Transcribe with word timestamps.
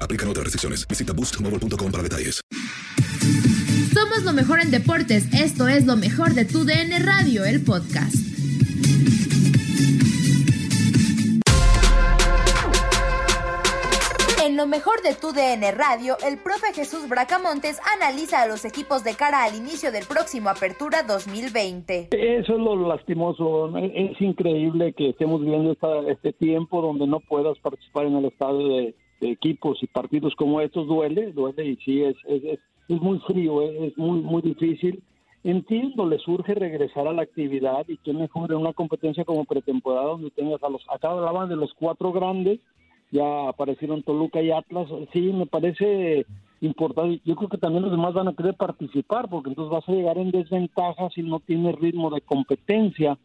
Aplican 0.00 0.28
otras 0.28 0.44
restricciones. 0.44 0.86
Visita 0.88 1.12
boostmobile.com 1.12 1.90
para 1.92 2.02
detalles. 2.02 2.40
Somos 3.94 4.24
lo 4.24 4.32
mejor 4.32 4.60
en 4.60 4.70
deportes. 4.70 5.32
Esto 5.32 5.68
es 5.68 5.86
lo 5.86 5.96
mejor 5.96 6.34
de 6.34 6.44
tu 6.44 6.64
DN 6.64 6.98
Radio, 7.00 7.44
el 7.44 7.62
podcast. 7.62 8.14
En 14.44 14.56
lo 14.56 14.66
mejor 14.66 15.02
de 15.02 15.14
tu 15.14 15.32
DN 15.32 15.70
Radio, 15.72 16.16
el 16.26 16.38
profe 16.38 16.72
Jesús 16.72 17.08
Bracamontes 17.08 17.80
analiza 17.96 18.42
a 18.42 18.46
los 18.46 18.64
equipos 18.64 19.02
de 19.02 19.14
cara 19.14 19.42
al 19.44 19.56
inicio 19.56 19.90
del 19.90 20.04
próximo 20.06 20.48
Apertura 20.50 21.02
2020. 21.02 22.08
Eso 22.12 22.52
es 22.52 22.58
lo 22.58 22.86
lastimoso. 22.88 23.76
Es 23.76 24.20
increíble 24.20 24.92
que 24.96 25.10
estemos 25.10 25.40
viviendo 25.40 25.72
esta- 25.72 26.08
este 26.10 26.32
tiempo 26.32 26.80
donde 26.80 27.06
no 27.06 27.20
puedas 27.20 27.58
participar 27.58 28.06
en 28.06 28.16
el 28.16 28.26
estadio 28.26 28.68
de, 28.68 28.94
equipos 29.20 29.82
y 29.82 29.86
partidos 29.86 30.34
como 30.34 30.60
estos. 30.60 30.86
Duele, 30.86 31.32
duele 31.32 31.64
y 31.66 31.76
sí, 31.76 32.02
es, 32.02 32.16
es, 32.26 32.58
es, 32.88 33.00
muy 33.00 33.18
frío, 33.20 33.62
es, 33.62 33.96
muy, 33.96 34.20
muy 34.20 34.42
difícil. 34.42 35.02
Entiendo, 35.44 36.08
le 36.08 36.18
surge 36.18 36.54
regresar 36.54 37.06
a 37.06 37.12
la 37.12 37.22
actividad 37.22 37.86
y 37.88 37.98
qué 37.98 38.12
mejor 38.12 38.50
en 38.50 38.58
una 38.58 38.72
competencia 38.72 39.24
como 39.24 39.44
pretemporada 39.44 40.08
donde 40.08 40.30
tengas 40.30 40.62
a 40.62 40.68
los, 40.68 40.82
acá 40.88 41.10
hablaban 41.10 41.48
de 41.48 41.56
los 41.56 41.72
cuatro 41.74 42.12
grandes, 42.12 42.58
ya 43.12 43.48
aparecieron 43.48 44.02
Toluca 44.02 44.42
y 44.42 44.50
Atlas, 44.50 44.88
sí, 45.12 45.20
me 45.32 45.46
parece 45.46 46.26
importante. 46.60 47.20
Yo 47.24 47.36
creo 47.36 47.48
que 47.48 47.58
también 47.58 47.82
los 47.82 47.92
demás 47.92 48.14
van 48.14 48.28
a 48.28 48.34
querer 48.34 48.54
participar, 48.54 49.28
porque 49.28 49.50
entonces 49.50 49.70
vas 49.70 49.88
a 49.88 49.92
llegar 49.92 50.18
en 50.18 50.30
desventaja 50.30 51.08
si 51.10 51.22
no 51.22 51.40
tienes 51.40 51.76
ritmo 51.76 52.10
de 52.10 52.20
competencia. 52.20 53.18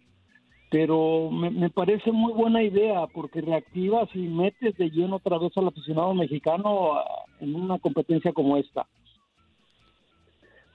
Pero 0.71 1.29
me, 1.29 1.51
me 1.51 1.69
parece 1.69 2.13
muy 2.13 2.31
buena 2.31 2.63
idea, 2.63 3.05
porque 3.13 3.41
reactivas 3.41 4.09
y 4.15 4.19
metes 4.19 4.75
de 4.77 4.89
lleno 4.89 5.17
otra 5.17 5.37
vez 5.37 5.51
al 5.57 5.67
aficionado 5.67 6.13
mexicano 6.13 6.93
ah, 6.93 7.25
en 7.41 7.53
una 7.55 7.77
competencia 7.77 8.31
como 8.31 8.55
esta. 8.55 8.87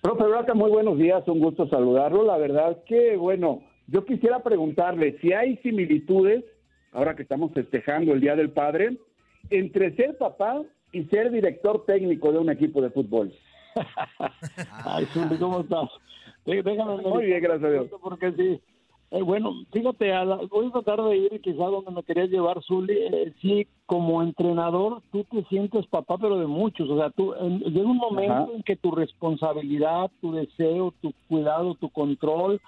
Profe 0.02 0.24
Braca, 0.24 0.52
muy 0.52 0.70
buenos 0.70 0.98
días, 0.98 1.26
un 1.26 1.40
gusto 1.40 1.66
saludarlo. 1.68 2.24
La 2.24 2.36
verdad 2.36 2.84
que, 2.84 3.16
bueno, 3.16 3.62
yo 3.88 4.04
quisiera 4.04 4.42
preguntarle 4.42 5.18
si 5.20 5.32
hay 5.32 5.56
similitudes, 5.58 6.44
ahora 6.92 7.16
que 7.16 7.22
estamos 7.22 7.52
festejando 7.52 8.12
el 8.12 8.20
Día 8.20 8.36
del 8.36 8.50
Padre, 8.50 8.98
entre 9.48 9.96
ser 9.96 10.18
papá 10.18 10.62
y 10.92 11.04
ser 11.04 11.30
director 11.30 11.84
técnico 11.86 12.32
de 12.32 12.38
un 12.38 12.50
equipo 12.50 12.82
de 12.82 12.90
fútbol. 12.90 13.32
Ay, 14.84 15.06
¿cómo 15.40 15.60
estás? 15.60 15.88
Déjame 16.44 17.02
Muy 17.02 17.26
bien, 17.26 17.42
gracias 17.42 17.64
a 17.64 17.72
Dios. 17.72 17.86
Porque 18.02 18.32
sí. 18.32 18.60
Eh, 19.12 19.22
bueno, 19.22 19.52
fíjate, 19.72 20.12
a 20.12 20.24
la- 20.24 20.40
voy 20.50 20.66
a 20.66 20.70
tratar 20.70 21.00
de 21.04 21.16
ir 21.16 21.40
quizá 21.40 21.64
donde 21.66 21.92
me 21.92 22.02
querías 22.02 22.28
llevar, 22.28 22.60
Zuli. 22.62 22.92
Eh, 22.92 23.32
sí, 23.40 23.66
como 23.86 24.20
entrenador, 24.22 25.00
tú 25.12 25.24
te 25.30 25.44
sientes 25.44 25.86
papá, 25.86 26.18
pero 26.18 26.38
de 26.38 26.46
muchos. 26.48 26.90
O 26.90 26.96
sea, 26.98 27.10
tú 27.10 27.32
en- 27.34 27.60
llega 27.60 27.88
un 27.88 27.98
momento 27.98 28.32
Ajá. 28.32 28.48
en 28.52 28.62
que 28.64 28.74
tu 28.76 28.90
responsabilidad, 28.90 30.10
tu 30.20 30.32
deseo, 30.32 30.92
tu 31.00 31.12
cuidado, 31.28 31.74
tu 31.76 31.88
control 31.90 32.60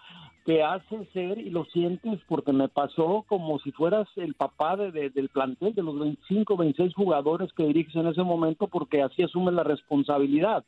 te 0.44 0.62
hace 0.62 1.04
ser 1.12 1.36
y 1.38 1.50
lo 1.50 1.66
sientes 1.66 2.20
porque 2.26 2.52
me 2.54 2.68
pasó 2.68 3.24
como 3.28 3.58
si 3.58 3.70
fueras 3.72 4.08
el 4.16 4.34
papá 4.34 4.76
de, 4.76 4.90
de- 4.92 5.10
del 5.10 5.28
plantel, 5.28 5.74
de 5.74 5.82
los 5.82 5.98
25, 5.98 6.56
26 6.56 6.94
jugadores 6.94 7.52
que 7.52 7.64
diriges 7.64 7.94
en 7.96 8.06
ese 8.06 8.22
momento, 8.22 8.66
porque 8.68 9.02
así 9.02 9.22
asumes 9.22 9.52
la 9.54 9.64
responsabilidad 9.64 10.64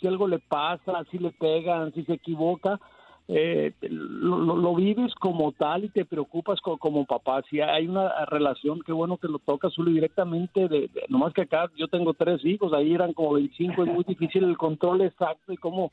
si 0.00 0.08
algo 0.08 0.26
le 0.26 0.40
pasa, 0.40 1.04
si 1.10 1.18
le 1.18 1.30
pegan, 1.30 1.94
si 1.94 2.02
se 2.04 2.14
equivoca, 2.14 2.78
eh, 3.26 3.72
lo, 3.80 4.38
lo- 4.56 4.74
vives 4.74 5.14
como 5.14 5.52
tal 5.52 5.84
y 5.84 5.88
te 5.88 6.04
preocupas 6.04 6.60
co- 6.60 6.76
como, 6.76 7.06
papá. 7.06 7.42
Si 7.48 7.60
hay 7.60 7.86
una 7.86 8.24
relación, 8.26 8.82
qué 8.84 8.92
bueno 8.92 9.16
que 9.16 9.28
lo 9.28 9.38
tocas 9.38 9.72
Zuli, 9.74 9.92
directamente, 9.94 10.68
de, 10.68 10.88
de- 10.88 11.04
nomás 11.08 11.32
que 11.32 11.42
acá 11.42 11.70
yo 11.76 11.88
tengo 11.88 12.12
tres 12.14 12.44
hijos, 12.44 12.72
ahí 12.72 12.92
eran 12.92 13.12
como 13.14 13.34
25, 13.34 13.84
es 13.84 13.92
muy 13.92 14.04
difícil 14.04 14.44
el 14.44 14.58
control 14.58 15.00
exacto 15.02 15.52
y 15.52 15.56
cómo 15.56 15.90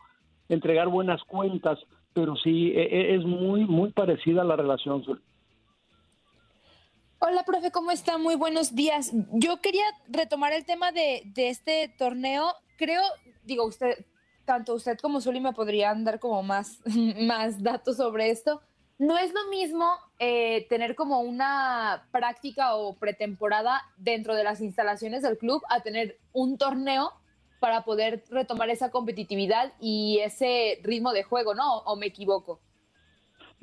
entregar 0.50 0.90
buenas 0.90 1.24
cuentas, 1.24 1.80
pero 2.14 2.36
sí, 2.36 2.72
e- 2.76 2.82
e- 2.82 3.16
es 3.16 3.24
muy, 3.24 3.66
muy 3.66 3.92
parecida 3.92 4.44
la 4.44 4.58
relación. 4.58 5.02
Hola, 7.20 7.44
profe, 7.46 7.72
¿cómo 7.72 7.92
está? 7.92 8.18
Muy 8.18 8.36
buenos 8.36 8.76
días. 8.76 9.14
Yo 9.32 9.62
quería 9.62 9.86
retomar 10.10 10.54
el 10.54 10.66
tema 10.66 10.92
de, 10.92 11.22
de 11.36 11.50
este 11.50 11.94
torneo. 11.98 12.48
Creo, 12.78 13.04
digo, 13.44 13.66
usted, 13.68 14.06
tanto 14.52 14.76
usted 14.76 14.98
como 15.00 15.22
Zuli 15.22 15.40
me 15.40 15.54
podrían 15.54 16.04
dar 16.04 16.20
como 16.20 16.44
más, 16.44 16.82
más 17.22 17.64
datos 17.64 17.96
sobre 17.96 18.32
esto. 18.32 18.60
No 19.00 19.18
es 19.18 19.34
lo 19.34 19.50
mismo 19.50 19.86
eh, 20.20 20.68
tener 20.68 20.94
como 20.94 21.22
una 21.22 22.04
práctica 22.12 22.76
o 22.76 22.98
pretemporada 22.98 23.82
dentro 23.96 24.36
de 24.36 24.44
las 24.44 24.60
instalaciones 24.60 25.22
del 25.22 25.38
club 25.38 25.62
a 25.70 25.80
tener 25.80 26.18
un 26.34 26.58
torneo 26.58 27.14
para 27.62 27.86
poder 27.86 28.26
retomar 28.30 28.70
esa 28.70 28.92
competitividad 28.92 29.72
y 29.80 30.20
ese 30.20 30.80
ritmo 30.84 31.14
de 31.14 31.24
juego, 31.24 31.56
¿no? 31.56 31.78
¿O 31.86 31.96
me 31.96 32.08
equivoco? 32.08 32.60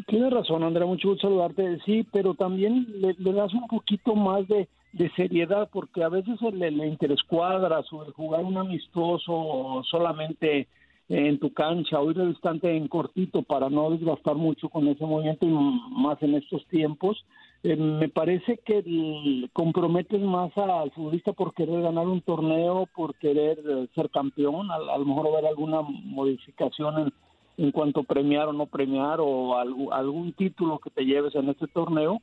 Tienes 0.07 0.33
razón, 0.33 0.63
Andrea, 0.63 0.87
mucho 0.87 1.09
gusto 1.09 1.29
saludarte. 1.29 1.81
Sí, 1.85 2.07
pero 2.11 2.33
también 2.33 2.87
le, 2.99 3.33
das 3.35 3.53
un 3.53 3.67
poquito 3.67 4.15
más 4.15 4.49
de, 4.49 4.67
de 4.95 5.11
seriedad, 5.11 5.69
porque 5.71 6.03
a 6.03 6.09
veces 6.09 6.41
el, 6.41 6.63
el 6.63 6.83
interescuadras 6.87 7.93
o 7.93 8.07
el 8.07 8.13
jugar 8.13 8.43
un 8.43 8.57
amistoso 8.57 9.83
solamente 9.91 10.67
en 11.09 11.39
tu 11.39 11.53
cancha 11.53 12.01
o 12.01 12.11
ir 12.11 12.19
en 12.63 12.89
cortito 12.89 13.43
para 13.43 13.71
no 13.71 13.91
desgastar 13.91 14.37
mucho 14.37 14.69
con 14.69 14.89
ese 14.89 15.07
movimiento 15.07 15.47
y 15.47 15.51
más 15.51 16.23
en 16.23 16.35
estos 16.35 16.67
tiempos, 16.67 17.25
eh, 17.63 17.77
me 17.77 18.09
parece 18.09 18.59
que 18.59 19.49
comprometes 19.53 20.21
más 20.21 20.57
al 20.57 20.91
futbolista 20.93 21.33
por 21.33 21.55
querer 21.55 21.81
ganar 21.83 22.07
un 22.07 22.21
torneo, 22.21 22.87
por 22.95 23.15
querer 23.17 23.59
eh, 23.59 23.89
ser 23.95 24.11
campeón, 24.11 24.71
a, 24.71 24.79
lo 24.79 25.05
mejor 25.05 25.29
haber 25.29 25.47
alguna 25.47 25.81
modificación 25.81 26.99
en, 26.99 27.13
en 27.57 27.73
cuanto 27.73 28.01
a 28.01 28.05
premiar 28.05 28.49
o 28.49 28.53
no 28.53 28.67
premiar 28.67 29.19
o 29.21 29.55
algu- 29.55 29.93
algún 29.93 30.33
título 30.35 30.79
que 30.79 30.91
te 30.91 31.05
lleves 31.05 31.35
en 31.35 31.49
este 31.49 31.67
torneo, 31.69 32.21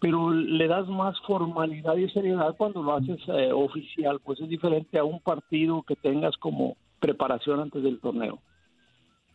pero 0.00 0.30
le 0.30 0.68
das 0.68 0.86
más 0.88 1.18
formalidad 1.26 1.96
y 1.96 2.08
seriedad 2.10 2.54
cuando 2.56 2.82
lo 2.82 2.94
haces 2.94 3.18
eh, 3.28 3.52
oficial, 3.52 4.20
pues 4.24 4.40
es 4.40 4.48
diferente 4.48 4.96
a 4.96 5.04
un 5.04 5.18
partido 5.20 5.82
que 5.82 5.96
tengas 5.96 6.36
como 6.36 6.76
preparación 7.00 7.60
antes 7.60 7.82
del 7.82 8.00
torneo. 8.00 8.40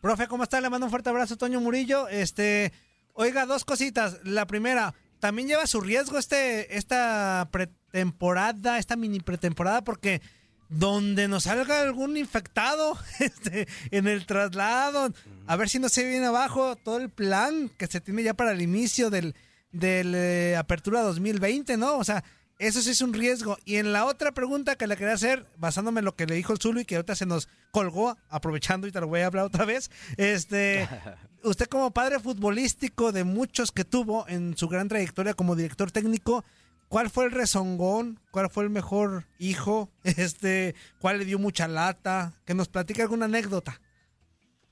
Profe, 0.00 0.26
¿cómo 0.28 0.42
está? 0.42 0.60
Le 0.60 0.70
mando 0.70 0.86
un 0.86 0.90
fuerte 0.90 1.08
abrazo, 1.08 1.36
Toño 1.36 1.60
Murillo. 1.60 2.08
Este, 2.08 2.72
oiga, 3.14 3.46
dos 3.46 3.64
cositas. 3.64 4.20
La 4.24 4.46
primera, 4.46 4.94
también 5.18 5.48
lleva 5.48 5.66
su 5.66 5.80
riesgo 5.80 6.18
este, 6.18 6.76
esta 6.76 7.48
pretemporada, 7.50 8.78
esta 8.78 8.96
mini 8.96 9.20
pretemporada, 9.20 9.82
porque 9.82 10.20
donde 10.68 11.28
nos 11.28 11.44
salga 11.44 11.80
algún 11.80 12.16
infectado 12.16 12.98
este, 13.20 13.66
en 13.90 14.06
el 14.06 14.26
traslado, 14.26 15.12
a 15.46 15.56
ver 15.56 15.68
si 15.68 15.78
no 15.78 15.88
se 15.88 16.06
viene 16.06 16.26
abajo 16.26 16.76
todo 16.76 16.98
el 16.98 17.10
plan 17.10 17.70
que 17.78 17.86
se 17.86 18.00
tiene 18.00 18.22
ya 18.22 18.34
para 18.34 18.52
el 18.52 18.60
inicio 18.60 19.08
del, 19.08 19.34
del 19.72 20.14
eh, 20.14 20.56
Apertura 20.56 21.00
2020, 21.02 21.76
¿no? 21.76 21.96
O 21.96 22.04
sea, 22.04 22.24
eso 22.58 22.80
sí 22.80 22.90
es 22.90 23.02
un 23.02 23.12
riesgo. 23.12 23.56
Y 23.64 23.76
en 23.76 23.92
la 23.92 24.04
otra 24.06 24.32
pregunta 24.32 24.76
que 24.76 24.86
le 24.86 24.96
quería 24.96 25.14
hacer, 25.14 25.46
basándome 25.58 26.00
en 26.00 26.04
lo 26.04 26.14
que 26.14 26.26
le 26.26 26.34
dijo 26.34 26.52
el 26.52 26.58
Zulu 26.60 26.80
y 26.80 26.84
que 26.84 26.96
ahorita 26.96 27.14
se 27.14 27.26
nos 27.26 27.48
colgó, 27.70 28.16
aprovechando 28.28 28.86
y 28.86 28.92
te 28.92 29.00
lo 29.00 29.08
voy 29.08 29.20
a 29.20 29.26
hablar 29.26 29.44
otra 29.44 29.64
vez, 29.64 29.90
este, 30.16 30.88
usted 31.42 31.66
como 31.66 31.90
padre 31.90 32.20
futbolístico 32.20 33.12
de 33.12 33.24
muchos 33.24 33.72
que 33.72 33.84
tuvo 33.84 34.26
en 34.28 34.56
su 34.56 34.68
gran 34.68 34.88
trayectoria 34.88 35.34
como 35.34 35.56
director 35.56 35.90
técnico, 35.90 36.44
¿cuál 36.88 37.10
fue 37.10 37.24
el 37.24 37.32
rezongón? 37.32 38.20
¿Cuál 38.30 38.48
fue 38.50 38.64
el 38.64 38.70
mejor 38.70 39.24
hijo? 39.38 39.90
Este, 40.04 40.74
¿cuál 41.00 41.18
le 41.18 41.24
dio 41.24 41.38
mucha 41.38 41.66
lata? 41.66 42.34
Que 42.46 42.54
nos 42.54 42.68
platique 42.68 43.02
alguna 43.02 43.24
anécdota. 43.24 43.80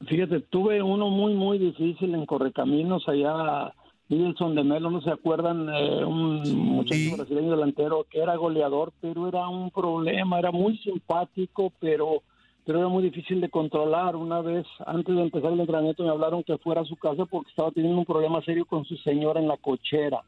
Fíjate, 0.06 0.40
tuve 0.40 0.82
uno 0.82 1.10
muy, 1.10 1.34
muy 1.34 1.58
difícil 1.58 2.14
en 2.14 2.26
Correcaminos, 2.26 3.08
allá 3.08 3.72
Nilson 4.08 4.54
de 4.54 4.64
Melo, 4.64 4.90
no 4.90 5.00
se 5.00 5.10
acuerdan, 5.10 5.68
eh, 5.74 6.04
un 6.04 6.54
muchacho 6.54 7.16
brasileño 7.16 7.52
delantero 7.52 8.04
que 8.10 8.20
era 8.20 8.36
goleador, 8.36 8.92
pero 9.00 9.28
era 9.28 9.48
un 9.48 9.70
problema, 9.70 10.38
era 10.38 10.50
muy 10.50 10.76
simpático, 10.78 11.72
pero 11.80 12.22
pero 12.64 12.78
era 12.78 12.88
muy 12.88 13.02
difícil 13.02 13.40
de 13.40 13.48
controlar. 13.48 14.14
Una 14.14 14.40
vez, 14.40 14.64
antes 14.86 15.14
de 15.14 15.22
empezar 15.22 15.52
el 15.52 15.60
entrenamiento, 15.60 16.04
me 16.04 16.10
hablaron 16.10 16.44
que 16.44 16.58
fuera 16.58 16.82
a 16.82 16.84
su 16.84 16.96
casa 16.96 17.24
porque 17.24 17.50
estaba 17.50 17.72
teniendo 17.72 17.98
un 17.98 18.04
problema 18.04 18.40
serio 18.42 18.64
con 18.66 18.84
su 18.84 18.96
señora 18.98 19.40
en 19.40 19.48
la 19.48 19.56
cochera. 19.56 20.22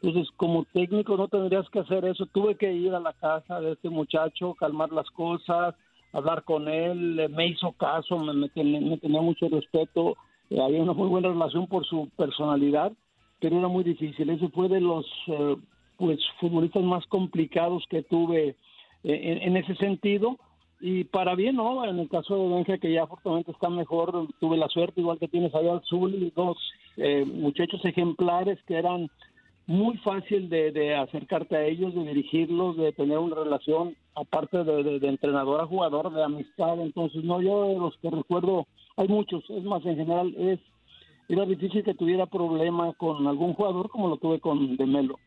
Entonces, 0.00 0.30
como 0.36 0.64
técnico 0.66 1.16
no 1.16 1.26
tendrías 1.26 1.68
que 1.70 1.80
hacer 1.80 2.04
eso. 2.04 2.26
Tuve 2.26 2.54
que 2.56 2.72
ir 2.72 2.94
a 2.94 3.00
la 3.00 3.12
casa 3.14 3.60
de 3.60 3.72
este 3.72 3.88
muchacho, 3.88 4.54
calmar 4.54 4.92
las 4.92 5.10
cosas, 5.10 5.74
hablar 6.12 6.44
con 6.44 6.68
él. 6.68 7.18
eh, 7.18 7.28
Me 7.28 7.48
hizo 7.48 7.72
caso, 7.72 8.18
me, 8.18 8.32
me 8.32 8.48
tenía, 8.50 8.80
me 8.80 8.98
tenía 8.98 9.20
mucho 9.20 9.48
respeto. 9.48 10.16
Eh, 10.50 10.60
había 10.60 10.82
una 10.82 10.92
muy 10.92 11.08
buena 11.08 11.28
relación 11.28 11.66
por 11.66 11.84
su 11.86 12.08
personalidad, 12.16 12.92
pero 13.40 13.58
era 13.58 13.68
muy 13.68 13.84
difícil. 13.84 14.30
Ese 14.30 14.48
fue 14.48 14.68
de 14.68 14.80
los 14.80 15.06
eh, 15.28 15.56
pues 15.98 16.18
futbolistas 16.40 16.82
más 16.82 17.06
complicados 17.06 17.84
que 17.88 18.02
tuve 18.02 18.56
eh, 19.04 19.38
en, 19.42 19.56
ese 19.56 19.74
sentido. 19.76 20.36
Y 20.80 21.04
para 21.04 21.34
bien, 21.34 21.56
¿no? 21.56 21.84
En 21.86 21.98
el 21.98 22.08
caso 22.08 22.36
de 22.36 22.54
Benja, 22.54 22.78
que 22.78 22.92
ya 22.92 23.04
afortunadamente 23.04 23.52
está 23.52 23.70
mejor, 23.70 24.28
tuve 24.40 24.58
la 24.58 24.68
suerte, 24.68 25.00
igual 25.00 25.18
que 25.18 25.28
tienes 25.28 25.54
allá 25.54 25.72
al 25.72 25.82
y 26.14 26.30
dos 26.36 26.58
eh, 26.98 27.24
muchachos 27.24 27.82
ejemplares 27.84 28.58
que 28.66 28.74
eran 28.74 29.08
muy 29.66 29.96
fácil 29.98 30.48
de, 30.48 30.70
de 30.72 30.94
acercarte 30.94 31.56
a 31.56 31.64
ellos, 31.64 31.94
de 31.94 32.04
dirigirlos, 32.04 32.76
de 32.76 32.92
tener 32.92 33.18
una 33.18 33.36
relación, 33.36 33.96
aparte 34.14 34.62
de, 34.64 34.82
de- 34.82 35.00
de 35.00 35.08
entrenador 35.08 35.60
a 35.60 35.66
jugador, 35.66 36.12
de 36.12 36.22
amistad. 36.22 36.78
Entonces, 36.80 37.24
no, 37.24 37.40
yo 37.42 37.68
de 37.68 37.78
los 37.78 37.96
que 37.96 38.10
recuerdo, 38.10 38.66
hay 38.96 39.08
muchos, 39.08 39.44
es 39.50 39.64
más, 39.64 39.84
en 39.84 39.96
general 39.96 40.34
es 40.36 40.58
era 41.28 41.44
difícil 41.44 41.82
que 41.82 41.94
tuviera 41.94 42.26
problema 42.26 42.92
con 42.94 43.26
algún 43.26 43.54
jugador 43.54 43.90
como 43.90 44.08
lo 44.08 44.16
tuve 44.16 44.38
con 44.40 44.76
Demelo. 44.76 45.18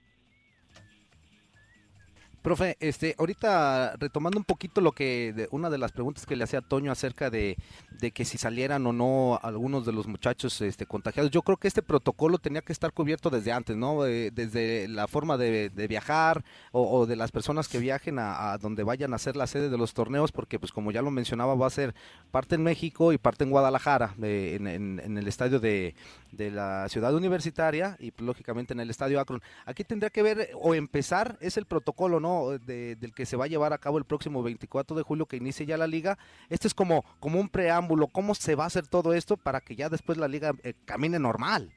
Profe, 2.50 2.78
este, 2.80 3.14
ahorita 3.20 3.96
retomando 4.00 4.40
un 4.40 4.44
poquito 4.44 4.82
lo 4.82 4.92
que, 4.92 5.34
de- 5.34 5.48
una 5.52 5.70
de 5.70 5.78
las 5.78 5.92
preguntas 5.92 6.26
que 6.26 6.36
le 6.36 6.44
hacía 6.46 6.62
Toño 6.62 6.92
acerca 6.92 7.30
de, 7.30 7.58
de 8.00 8.10
que 8.10 8.26
si 8.26 8.40
salieran 8.40 8.88
o 8.88 8.92
no 8.92 9.40
algunos 9.44 9.86
de 9.86 9.92
los 9.92 10.08
muchachos 10.08 10.60
este, 10.62 10.88
contagiados, 10.88 11.30
yo 11.30 11.44
creo 11.44 11.58
que 11.58 11.68
este 11.68 11.84
protocolo 11.84 12.40
tenía 12.40 12.64
que 12.64 12.74
estar 12.74 12.92
cubierto 12.92 13.30
desde 13.30 13.52
antes, 13.52 13.78
¿no? 13.78 14.04
Eh, 14.08 14.32
desde 14.34 14.88
la 14.88 15.08
forma 15.08 15.38
de, 15.38 15.70
de 15.70 15.88
viajar 15.88 16.44
o, 16.72 17.06
de 17.06 17.16
las 17.16 17.32
personas 17.32 17.68
que 17.68 17.78
viajen 17.78 18.18
a, 18.18 18.54
a 18.54 18.58
donde 18.58 18.82
vayan 18.82 19.14
a 19.14 19.20
ser 19.20 19.36
la 19.36 19.46
sede 19.46 19.70
de 19.70 19.78
los 19.78 19.94
torneos, 19.94 20.32
porque 20.32 20.58
pues 20.58 20.72
como 20.72 20.90
ya 20.92 21.04
lo 21.04 21.12
mencionaba, 21.12 21.54
va 21.54 21.68
a 21.68 21.70
ser 21.70 21.94
parte 22.32 22.56
en 22.56 22.64
México 22.64 23.14
y 23.14 23.20
parte 23.20 23.44
en 23.44 23.52
Guadalajara, 23.52 24.16
de- 24.18 24.56
en, 24.56 24.66
en- 24.66 25.00
en 25.06 25.18
el 25.20 25.28
estadio 25.28 25.60
de, 25.60 25.94
de 26.32 26.50
la 26.50 26.90
ciudad 26.90 27.14
universitaria 27.14 27.96
y 28.00 28.10
pues, 28.10 28.26
lógicamente 28.26 28.74
en 28.74 28.80
el 28.80 28.90
estadio 28.90 29.20
Akron. 29.20 29.44
Aquí 29.68 29.84
tendría 29.84 30.10
que 30.10 30.24
ver 30.24 30.50
o 30.60 30.74
empezar, 30.74 31.38
es 31.42 31.56
el 31.56 31.66
protocolo, 31.68 32.20
¿no? 32.20 32.39
De- 32.48 32.96
del 32.96 33.14
que 33.14 33.26
se 33.26 33.38
va 33.38 33.46
a 33.46 33.48
llevar 33.48 33.74
a 33.74 33.78
cabo 33.78 33.98
el 33.98 34.06
próximo 34.06 34.42
24 34.44 34.96
de 34.96 35.04
julio 35.04 35.26
que 35.26 35.38
inicie 35.38 35.66
ya 35.66 35.78
la 35.78 35.88
liga. 35.88 36.18
Este 36.50 36.68
es 36.68 36.74
como, 36.74 37.04
como 37.20 37.40
un 37.40 37.50
preámbulo, 37.50 38.08
¿cómo 38.08 38.34
se 38.34 38.56
va 38.56 38.64
a 38.64 38.68
hacer 38.68 38.88
todo 38.88 39.14
esto 39.14 39.38
para 39.38 39.62
que 39.62 39.76
ya 39.76 39.90
después 39.90 40.18
la 40.18 40.28
liga 40.28 40.52
eh, 40.64 40.74
camine 40.86 41.20
normal? 41.20 41.70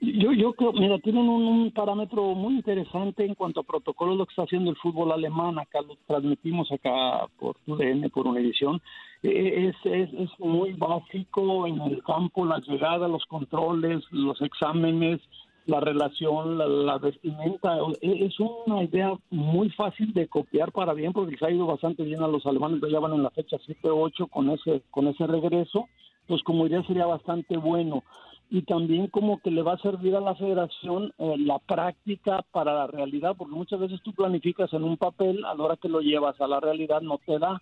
Yo, 0.00 0.32
yo 0.32 0.52
creo, 0.52 0.72
mira, 0.74 0.98
tienen 0.98 1.26
un, 1.28 1.42
un 1.44 1.70
parámetro 1.72 2.34
muy 2.34 2.56
interesante 2.56 3.24
en 3.24 3.34
cuanto 3.34 3.60
a 3.60 3.62
protocolos, 3.62 4.18
lo 4.18 4.26
que 4.26 4.32
está 4.32 4.42
haciendo 4.42 4.70
el 4.70 4.76
fútbol 4.76 5.12
alemán. 5.12 5.58
Acá 5.58 5.80
lo 5.80 5.96
transmitimos 6.06 6.70
acá 6.70 7.26
por 7.38 7.56
TUDN, 7.64 8.10
por 8.10 8.26
Univisión. 8.26 8.82
Eh, 9.22 9.68
Es, 9.70 9.76
es, 9.90 10.10
es 10.12 10.30
muy 10.40 10.74
básico 10.74 11.66
en 11.66 11.80
el 11.80 12.02
campo, 12.02 12.44
la 12.44 12.58
llegada, 12.58 13.08
los 13.08 13.24
controles, 13.26 14.04
los 14.10 14.38
exámenes, 14.42 15.20
la 15.66 15.80
relación, 15.80 16.58
la, 16.58 16.98
vestimenta. 16.98 17.78
Eh, 18.00 18.26
Es 18.26 18.38
una 18.40 18.82
idea 18.82 19.12
muy 19.30 19.70
fácil 19.70 20.12
de 20.12 20.28
copiar 20.28 20.72
para 20.72 20.92
bien, 20.92 21.12
porque 21.12 21.32
les 21.32 21.42
ha 21.42 21.50
ido 21.50 21.66
bastante 21.66 22.02
bien 22.02 22.22
a 22.22 22.28
los 22.28 22.44
alemanes. 22.46 22.80
Ya 22.90 23.00
van 23.00 23.14
en 23.14 23.22
la 23.22 23.30
fecha 23.30 23.56
7-8 23.56 24.28
con 24.28 24.50
ese, 24.50 24.82
con 24.90 25.08
ese 25.08 25.26
regreso. 25.26 25.88
Pues 26.26 26.42
como 26.42 26.66
idea 26.66 26.82
sería 26.84 27.06
bastante 27.06 27.56
bueno 27.56 28.02
y 28.50 28.62
también 28.62 29.08
como 29.08 29.40
que 29.40 29.50
le 29.50 29.62
va 29.62 29.74
a 29.74 29.78
servir 29.78 30.14
a 30.14 30.20
la 30.20 30.34
federación 30.34 31.12
eh, 31.18 31.34
la 31.38 31.58
práctica 31.58 32.44
para 32.52 32.74
la 32.74 32.86
realidad, 32.86 33.34
porque 33.36 33.54
muchas 33.54 33.80
veces 33.80 34.00
tú 34.02 34.12
planificas 34.12 34.72
en 34.72 34.84
un 34.84 34.96
papel, 34.96 35.44
a 35.44 35.54
la 35.54 35.64
hora 35.64 35.76
que 35.76 35.88
lo 35.88 36.00
llevas 36.00 36.40
a 36.40 36.46
la 36.46 36.60
realidad 36.60 37.00
no 37.00 37.18
te 37.18 37.38
da. 37.38 37.60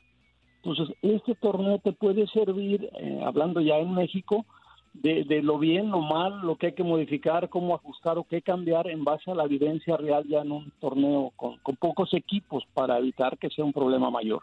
Entonces, 0.56 0.94
este 1.02 1.34
torneo 1.34 1.78
te 1.78 1.92
puede 1.92 2.26
servir, 2.28 2.88
eh, 3.00 3.20
hablando 3.24 3.60
ya 3.60 3.78
en 3.78 3.94
México, 3.94 4.44
de, 4.94 5.24
de 5.24 5.42
lo 5.42 5.58
bien, 5.58 5.90
lo 5.90 6.00
mal, 6.00 6.40
lo 6.42 6.56
que 6.56 6.66
hay 6.66 6.72
que 6.72 6.82
modificar, 6.82 7.48
cómo 7.48 7.74
ajustar 7.74 8.18
o 8.18 8.24
qué 8.24 8.42
cambiar 8.42 8.88
en 8.88 9.04
base 9.04 9.30
a 9.30 9.34
la 9.34 9.44
evidencia 9.44 9.96
real 9.96 10.24
ya 10.26 10.40
en 10.42 10.52
un 10.52 10.70
torneo 10.80 11.32
con, 11.36 11.58
con 11.58 11.76
pocos 11.76 12.12
equipos 12.14 12.64
para 12.74 12.98
evitar 12.98 13.38
que 13.38 13.50
sea 13.50 13.64
un 13.64 13.72
problema 13.72 14.10
mayor. 14.10 14.42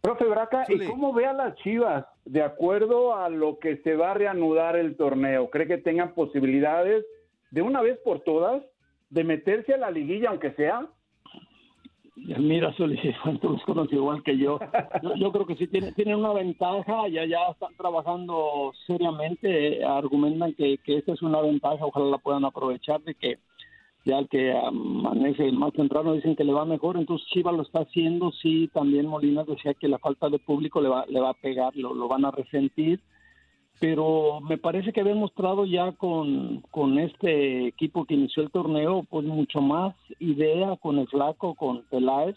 Profe 0.00 0.24
Braca, 0.24 0.64
¿y 0.68 0.86
cómo 0.86 1.12
ve 1.12 1.26
a 1.26 1.32
las 1.32 1.56
Chivas 1.56 2.06
de 2.24 2.42
acuerdo 2.42 3.16
a 3.16 3.28
lo 3.28 3.58
que 3.58 3.78
se 3.78 3.94
va 3.94 4.12
a 4.12 4.14
reanudar 4.14 4.76
el 4.76 4.96
torneo? 4.96 5.50
¿Cree 5.50 5.66
que 5.66 5.78
tengan 5.78 6.14
posibilidades 6.14 7.04
de 7.50 7.62
una 7.62 7.82
vez 7.82 7.98
por 8.04 8.20
todas 8.20 8.62
de 9.10 9.24
meterse 9.24 9.74
a 9.74 9.78
la 9.78 9.90
liguilla, 9.90 10.30
aunque 10.30 10.52
sea? 10.52 10.86
Mira, 12.38 12.74
Soli, 12.74 12.98
tú 13.40 13.74
los 13.74 13.92
igual 13.92 14.22
que 14.22 14.36
yo. 14.36 14.58
yo. 15.16 15.32
creo 15.32 15.46
que 15.46 15.56
sí 15.56 15.66
tienen, 15.66 15.94
tienen 15.94 16.16
una 16.16 16.32
ventaja, 16.32 17.08
ya 17.08 17.24
ya 17.24 17.48
están 17.50 17.74
trabajando 17.76 18.72
seriamente, 18.86 19.84
argumentan 19.84 20.54
que, 20.54 20.78
que 20.78 20.98
esta 20.98 21.12
es 21.12 21.22
una 21.22 21.40
ventaja, 21.40 21.84
ojalá 21.84 22.06
la 22.06 22.18
puedan 22.18 22.44
aprovechar 22.44 23.00
de 23.02 23.14
que 23.14 23.38
ya 24.04 24.18
el 24.18 24.28
que 24.28 24.52
amanece 24.52 25.52
más 25.52 25.72
temprano 25.72 26.14
dicen 26.14 26.34
que 26.34 26.44
le 26.44 26.52
va 26.52 26.64
mejor, 26.64 26.96
entonces 26.96 27.28
Chivas 27.28 27.54
lo 27.54 27.62
está 27.62 27.80
haciendo, 27.80 28.32
sí, 28.32 28.70
también 28.72 29.06
Molina 29.06 29.44
decía 29.44 29.74
que 29.74 29.88
la 29.88 29.98
falta 29.98 30.28
de 30.28 30.38
público 30.38 30.80
le 30.80 30.88
va, 30.88 31.04
le 31.06 31.20
va 31.20 31.30
a 31.30 31.34
pegar, 31.34 31.76
lo, 31.76 31.94
lo 31.94 32.08
van 32.08 32.24
a 32.24 32.30
resentir, 32.30 33.00
pero 33.80 34.40
me 34.40 34.58
parece 34.58 34.92
que 34.92 35.00
había 35.00 35.14
mostrado 35.14 35.64
ya 35.64 35.92
con, 35.92 36.62
con 36.70 36.98
este 36.98 37.68
equipo 37.68 38.04
que 38.04 38.14
inició 38.14 38.42
el 38.42 38.50
torneo, 38.50 39.04
pues 39.08 39.24
mucho 39.24 39.60
más 39.60 39.94
idea 40.18 40.76
con 40.76 40.98
el 40.98 41.06
flaco, 41.08 41.54
con 41.54 41.82
Peláez. 41.90 42.36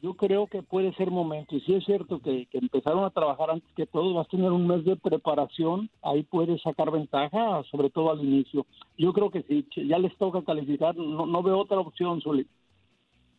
Yo 0.00 0.14
creo 0.14 0.46
que 0.46 0.62
puede 0.62 0.94
ser 0.94 1.10
momento, 1.10 1.54
y 1.54 1.60
sí 1.60 1.74
es 1.74 1.84
cierto 1.84 2.20
que, 2.20 2.46
que 2.46 2.56
empezaron 2.56 3.04
a 3.04 3.10
trabajar 3.10 3.50
antes 3.50 3.68
que 3.74 3.84
todos, 3.84 4.14
vas 4.14 4.26
a 4.26 4.30
tener 4.30 4.50
un 4.50 4.66
mes 4.66 4.82
de 4.84 4.96
preparación, 4.96 5.90
ahí 6.02 6.22
puedes 6.22 6.62
sacar 6.62 6.90
ventaja, 6.90 7.62
sobre 7.70 7.90
todo 7.90 8.10
al 8.10 8.24
inicio. 8.24 8.64
Yo 8.96 9.12
creo 9.12 9.30
que 9.30 9.42
sí, 9.42 9.66
ya 9.86 9.98
les 9.98 10.16
toca 10.16 10.42
calificar, 10.42 10.96
no, 10.96 11.26
no 11.26 11.42
veo 11.42 11.58
otra 11.58 11.80
opción, 11.80 12.22
Zuli. 12.22 12.46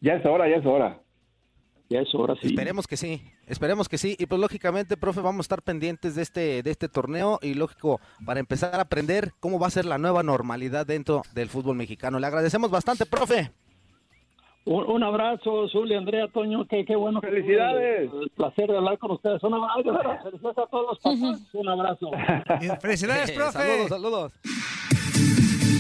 Ya 0.02 0.14
es 0.14 0.26
hora, 0.26 0.48
ya 0.48 0.58
es 0.58 0.66
hora. 0.66 1.02
Ya 1.90 2.02
es 2.02 2.14
hora, 2.14 2.36
sí. 2.40 2.48
Esperemos 2.50 2.86
que 2.86 2.98
sí, 2.98 3.22
esperemos 3.48 3.90
que 3.90 3.98
sí. 3.98 4.16
Y 4.20 4.28
pues 4.28 4.40
lógicamente, 4.40 4.96
profe, 4.96 5.22
vamos 5.22 5.40
a 5.40 5.42
estar 5.48 5.64
pendientes 5.64 6.14
de 6.14 6.22
este, 6.22 6.62
de 6.62 6.70
este 6.70 6.88
torneo 6.88 7.40
y 7.42 7.56
lógico, 7.56 8.00
para 8.26 8.40
empezar 8.40 8.76
a 8.76 8.82
aprender 8.82 9.32
cómo 9.40 9.58
va 9.60 9.68
a 9.68 9.72
ser 9.72 9.86
la 9.86 9.98
nueva 9.98 10.22
normalidad 10.22 10.86
dentro 10.86 11.24
del 11.34 11.50
fútbol 11.50 11.76
mexicano. 11.76 12.20
Le 12.20 12.28
agradecemos 12.28 12.70
bastante, 12.70 13.08
profe. 13.08 13.52
Un, 14.66 14.84
un 14.88 15.04
abrazo, 15.04 15.68
Zuli, 15.70 15.96
Andrea, 15.96 16.28
Toño, 16.28 16.68
qué, 16.68 16.86
qué 16.86 16.96
bueno. 16.96 17.22
Felicidades. 17.22 18.12
El 18.14 18.30
placer 18.36 18.68
de 18.70 18.78
hablar 18.78 19.00
con 19.00 19.12
ustedes. 19.12 19.42
Un 19.42 19.56
abrazo, 19.56 20.22
felicidades 20.24 20.58
a 20.60 20.66
todos 20.68 20.86
los 20.90 21.00
papás. 21.00 21.42
Un 21.54 21.70
abrazo. 21.70 22.12
Felicidades, 22.80 23.32
profe. 23.36 23.52
saludos, 23.52 23.90
saludos. 23.90 24.34